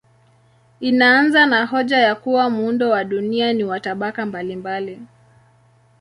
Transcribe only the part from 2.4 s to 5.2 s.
muundo wa dunia ni wa tabaka mbalimbali.